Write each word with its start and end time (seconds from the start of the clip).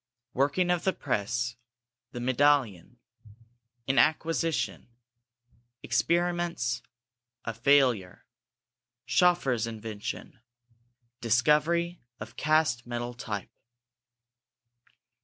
Working 0.33 0.71
of 0.71 0.83
the 0.83 0.93
Press. 0.93 1.57
The 2.11 2.19
Medallion. 2.19 2.97
An 3.87 3.99
Acquisition. 3.99 4.87
Experiments. 5.83 6.81
A 7.45 7.53
Failure. 7.53 8.25
Schoeffer's 9.05 9.67
Invention. 9.67 10.39
Discovery 11.19 12.01
of 12.19 12.35
Cast 12.35 12.87
Metal 12.87 13.13
Type. 13.13 13.51